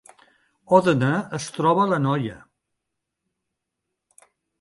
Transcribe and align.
Òdena 0.77 1.09
es 1.39 1.45
troba 1.57 1.83
a 1.83 1.89
l’Anoia 1.91 2.39